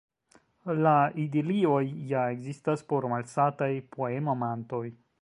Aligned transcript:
La 0.87 0.93
idilioj 1.25 1.83
ja 2.13 2.25
ekzistas 2.39 2.87
por 2.95 3.09
malsataj 3.15 3.71
poemamantoj. 3.97 4.85